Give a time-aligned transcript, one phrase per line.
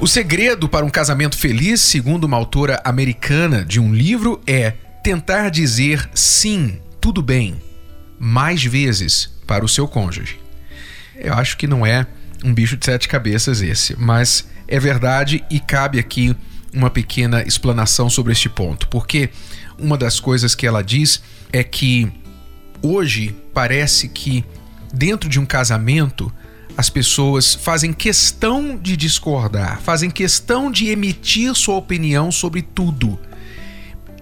[0.00, 5.50] O segredo para um casamento feliz, segundo uma autora americana de um livro, é tentar
[5.50, 7.62] dizer sim, tudo bem,
[8.18, 10.38] mais vezes para o seu cônjuge.
[11.16, 12.06] Eu acho que não é
[12.44, 16.36] um bicho de sete cabeças esse, mas é verdade e cabe aqui
[16.72, 19.30] uma pequena explanação sobre este ponto, porque
[19.78, 21.22] uma das coisas que ela diz
[21.52, 22.12] é que
[22.82, 24.44] hoje parece que
[24.92, 26.32] dentro de um casamento
[26.76, 33.18] as pessoas fazem questão de discordar, fazem questão de emitir sua opinião sobre tudo.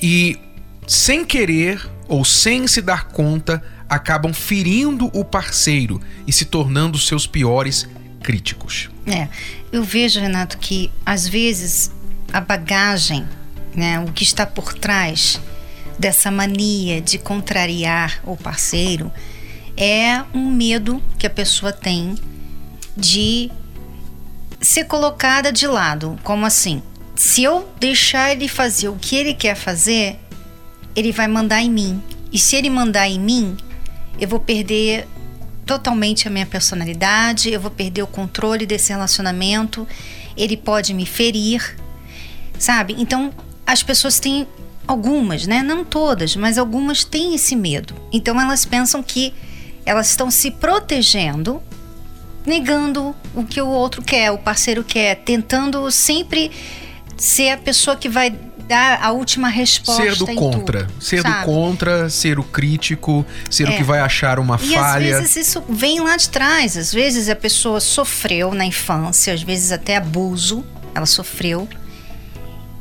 [0.00, 0.38] E
[0.86, 7.26] sem querer ou sem se dar conta, acabam ferindo o parceiro e se tornando seus
[7.26, 7.88] piores
[8.22, 8.90] críticos.
[9.06, 9.28] É,
[9.72, 11.90] eu vejo, Renato, que às vezes
[12.32, 13.26] a bagagem,
[13.74, 15.40] né, o que está por trás
[15.98, 19.10] dessa mania de contrariar o parceiro
[19.76, 22.16] é um medo que a pessoa tem
[22.96, 23.50] de
[24.60, 26.18] ser colocada de lado.
[26.22, 26.82] Como assim?
[27.14, 30.18] Se eu deixar ele fazer o que ele quer fazer,
[30.94, 32.02] ele vai mandar em mim.
[32.32, 33.56] E se ele mandar em mim,
[34.18, 35.06] eu vou perder
[35.64, 39.86] totalmente a minha personalidade, eu vou perder o controle desse relacionamento,
[40.36, 41.76] ele pode me ferir,
[42.58, 42.94] sabe?
[42.98, 43.32] Então,
[43.66, 44.46] as pessoas têm
[44.86, 45.62] algumas, né?
[45.62, 47.94] Não todas, mas algumas têm esse medo.
[48.12, 49.34] Então, elas pensam que
[49.84, 51.60] elas estão se protegendo
[52.46, 56.50] negando o que o outro quer, o parceiro quer, tentando sempre
[57.16, 58.30] ser a pessoa que vai
[58.68, 60.02] dar a última resposta.
[60.02, 60.84] Ser do contra.
[60.86, 61.38] Tudo, ser sabe?
[61.40, 63.70] do contra, ser o crítico, ser É.
[63.70, 65.18] o que vai achar uma E falha.
[65.18, 66.76] às vezes isso vem lá de trás.
[66.76, 70.64] Às vezes a pessoa sofreu na infância, às vezes até abuso,
[70.94, 71.68] ela sofreu.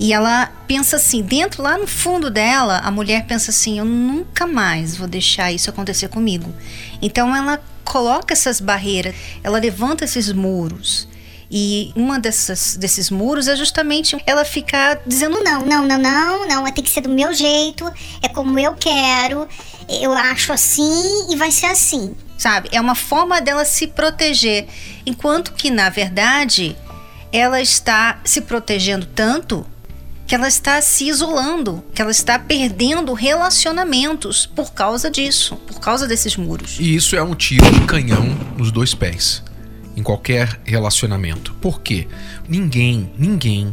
[0.00, 4.46] E ela pensa assim, dentro lá no fundo dela, a mulher pensa assim: eu nunca
[4.46, 6.52] mais vou deixar isso acontecer comigo.
[7.00, 7.60] Então ela
[7.94, 9.14] coloca essas barreiras,
[9.44, 11.06] ela levanta esses muros.
[11.48, 16.72] E uma dessas, desses muros é justamente ela ficar dizendo Não, não, não, não, não,
[16.72, 17.88] tem que ser do meu jeito,
[18.20, 19.46] é como eu quero,
[19.88, 22.16] eu acho assim e vai ser assim.
[22.36, 22.68] sabe?
[22.72, 24.66] É uma forma dela se proteger.
[25.06, 26.76] Enquanto que, na verdade,
[27.30, 29.64] ela está se protegendo tanto
[30.26, 36.06] que ela está se isolando, que ela está perdendo relacionamentos por causa disso, por causa
[36.06, 36.78] desses muros.
[36.80, 38.24] E isso é um tiro de canhão
[38.56, 39.42] nos dois pés.
[39.96, 41.54] Em qualquer relacionamento.
[41.60, 42.08] Por quê?
[42.48, 43.72] Ninguém, ninguém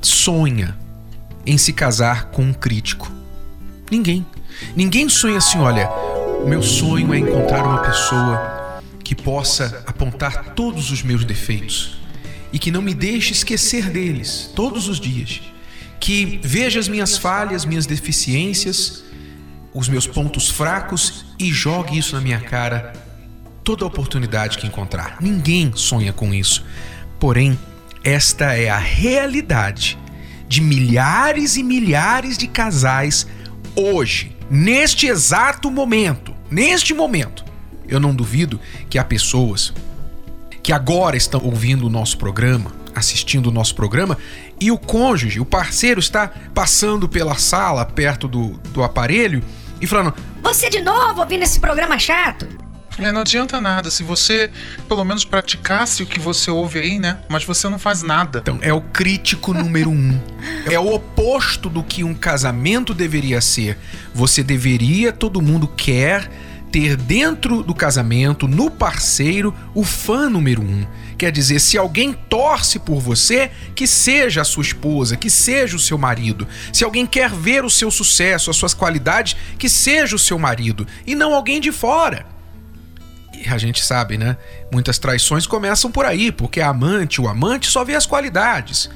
[0.00, 0.78] sonha
[1.44, 3.10] em se casar com um crítico.
[3.90, 4.24] Ninguém.
[4.76, 5.88] Ninguém sonha assim, olha,
[6.44, 12.05] o meu sonho é encontrar uma pessoa que possa apontar todos os meus defeitos
[12.56, 15.42] e que não me deixe esquecer deles todos os dias.
[16.00, 19.04] Que veja as minhas falhas, minhas deficiências,
[19.74, 22.94] os meus pontos fracos e jogue isso na minha cara
[23.62, 25.18] toda oportunidade que encontrar.
[25.20, 26.64] Ninguém sonha com isso.
[27.20, 27.58] Porém,
[28.02, 29.98] esta é a realidade
[30.48, 33.26] de milhares e milhares de casais
[33.74, 36.34] hoje, neste exato momento.
[36.50, 37.44] Neste momento.
[37.86, 38.58] Eu não duvido
[38.88, 39.74] que há pessoas
[40.66, 44.18] que agora estão ouvindo o nosso programa, assistindo o nosso programa,
[44.60, 49.44] e o cônjuge, o parceiro, está passando pela sala perto do, do aparelho
[49.80, 50.12] e falando:
[50.42, 52.48] Você de novo ouvindo esse programa chato?
[52.98, 53.92] É, não adianta nada.
[53.92, 54.50] Se você
[54.88, 57.18] pelo menos praticasse o que você ouve aí, né?
[57.28, 58.40] Mas você não faz nada.
[58.40, 60.20] Então, é o crítico número um.
[60.68, 63.78] É o oposto do que um casamento deveria ser.
[64.12, 66.28] Você deveria, todo mundo quer
[66.76, 70.86] ter dentro do casamento, no parceiro, o fã número um.
[71.16, 75.80] Quer dizer, se alguém torce por você, que seja a sua esposa, que seja o
[75.80, 76.46] seu marido.
[76.74, 80.86] Se alguém quer ver o seu sucesso, as suas qualidades, que seja o seu marido.
[81.06, 82.26] E não alguém de fora.
[83.32, 84.36] E a gente sabe, né?
[84.70, 88.90] Muitas traições começam por aí, porque a amante, o amante só vê as qualidades.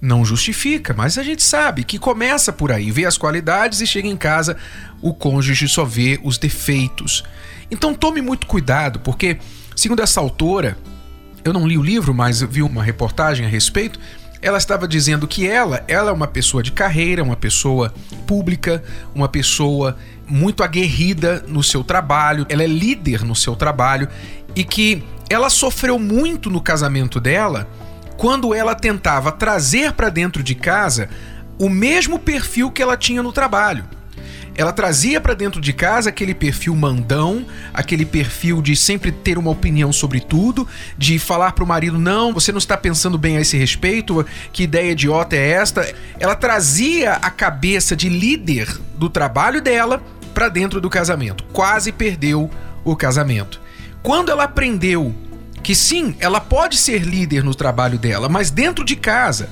[0.00, 4.06] Não justifica, mas a gente sabe que começa por aí, vê as qualidades e chega
[4.06, 4.56] em casa,
[5.00, 7.24] o cônjuge só vê os defeitos.
[7.70, 9.38] Então tome muito cuidado, porque,
[9.74, 10.76] segundo essa autora,
[11.42, 13.98] eu não li o livro, mas vi uma reportagem a respeito.
[14.42, 17.92] Ela estava dizendo que ela, ela é uma pessoa de carreira, uma pessoa
[18.26, 18.84] pública,
[19.14, 19.96] uma pessoa
[20.28, 24.08] muito aguerrida no seu trabalho, ela é líder no seu trabalho
[24.54, 27.68] e que ela sofreu muito no casamento dela
[28.16, 31.08] quando ela tentava trazer para dentro de casa
[31.58, 33.84] o mesmo perfil que ela tinha no trabalho.
[34.58, 39.50] Ela trazia para dentro de casa aquele perfil mandão, aquele perfil de sempre ter uma
[39.50, 40.66] opinião sobre tudo,
[40.96, 44.92] de falar pro marido: "Não, você não está pensando bem a esse respeito, que ideia
[44.92, 45.94] idiota é esta?".
[46.18, 48.66] Ela trazia a cabeça de líder
[48.96, 50.02] do trabalho dela
[50.32, 51.44] para dentro do casamento.
[51.52, 52.50] Quase perdeu
[52.82, 53.60] o casamento.
[54.02, 55.14] Quando ela aprendeu
[55.66, 59.48] que sim, ela pode ser líder no trabalho dela, mas dentro de casa,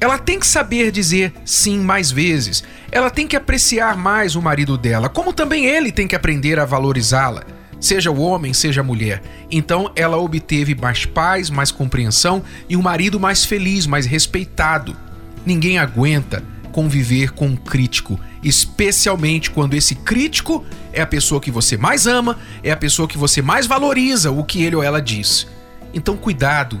[0.00, 2.62] ela tem que saber dizer sim mais vezes.
[2.92, 6.64] Ela tem que apreciar mais o marido dela, como também ele tem que aprender a
[6.64, 7.42] valorizá-la,
[7.80, 9.20] seja o homem, seja a mulher.
[9.50, 14.96] Então ela obteve mais paz, mais compreensão e um marido mais feliz, mais respeitado.
[15.44, 16.40] Ninguém aguenta
[16.78, 22.38] conviver com um crítico, especialmente quando esse crítico é a pessoa que você mais ama,
[22.62, 25.48] é a pessoa que você mais valoriza o que ele ou ela diz.
[25.92, 26.80] Então cuidado,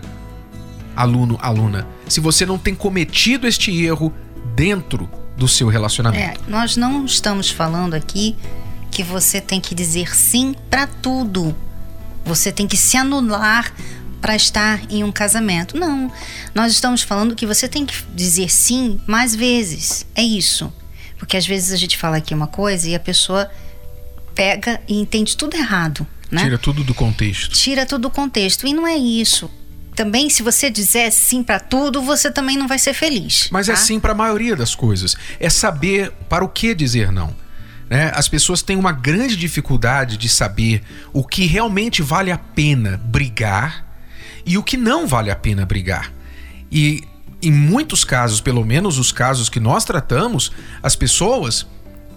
[0.94, 4.14] aluno, aluna, se você não tem cometido este erro
[4.54, 6.40] dentro do seu relacionamento.
[6.42, 8.36] É, nós não estamos falando aqui
[8.92, 11.56] que você tem que dizer sim para tudo.
[12.24, 13.74] Você tem que se anular
[14.20, 15.76] para estar em um casamento.
[15.76, 16.12] Não.
[16.54, 20.06] Nós estamos falando que você tem que dizer sim mais vezes.
[20.14, 20.72] É isso.
[21.18, 23.50] Porque às vezes a gente fala aqui uma coisa e a pessoa
[24.34, 26.06] pega e entende tudo errado.
[26.30, 26.42] Né?
[26.42, 27.54] Tira tudo do contexto.
[27.54, 28.66] Tira tudo do contexto.
[28.66, 29.50] E não é isso.
[29.96, 33.48] Também, se você dizer sim para tudo, você também não vai ser feliz.
[33.50, 33.80] Mas é tá?
[33.80, 35.16] é sim para a maioria das coisas.
[35.40, 37.34] É saber para o que dizer não.
[37.90, 38.12] Né?
[38.14, 40.82] As pessoas têm uma grande dificuldade de saber
[41.12, 43.87] o que realmente vale a pena brigar
[44.48, 46.10] e o que não vale a pena brigar.
[46.72, 47.04] E
[47.42, 50.50] em muitos casos, pelo menos os casos que nós tratamos,
[50.82, 51.66] as pessoas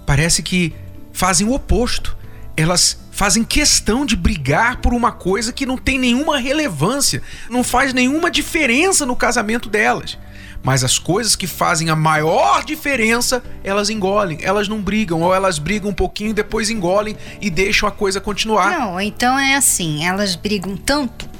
[0.05, 0.73] parece que
[1.11, 2.17] fazem o oposto.
[2.55, 7.93] Elas fazem questão de brigar por uma coisa que não tem nenhuma relevância, não faz
[7.93, 10.17] nenhuma diferença no casamento delas.
[10.63, 14.37] Mas as coisas que fazem a maior diferença, elas engolem.
[14.41, 18.79] Elas não brigam, ou elas brigam um pouquinho, depois engolem e deixam a coisa continuar.
[18.79, 21.30] Não, então é assim, elas brigam tanto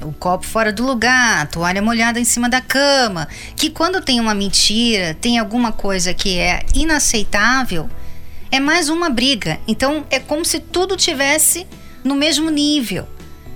[0.00, 4.20] o copo fora do lugar, a toalha molhada em cima da cama, que quando tem
[4.20, 7.88] uma mentira, tem alguma coisa que é inaceitável,
[8.50, 9.58] é mais uma briga.
[9.66, 11.66] Então é como se tudo tivesse
[12.04, 13.08] no mesmo nível.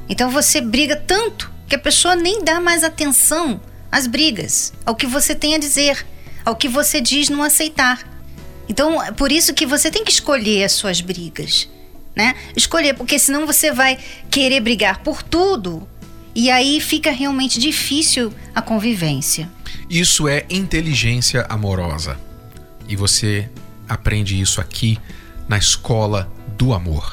[0.08, 3.60] Então você briga tanto que a pessoa nem dá mais atenção
[3.92, 6.04] às brigas, ao que você tem a dizer,
[6.44, 8.08] ao que você diz não aceitar.
[8.69, 11.69] Então é por isso que você tem que escolher as suas brigas,
[12.14, 12.34] né?
[12.56, 13.98] Escolher, porque senão você vai
[14.31, 15.88] querer brigar por tudo
[16.40, 19.46] e aí fica realmente difícil a convivência.
[19.90, 22.19] Isso é inteligência amorosa.
[22.88, 23.46] E você
[23.87, 24.98] aprende isso aqui
[25.46, 27.06] na escola do amor.